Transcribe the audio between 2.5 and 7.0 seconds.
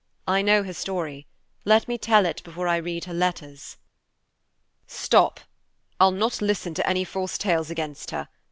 I read her letters." "Stop! I'll not listen to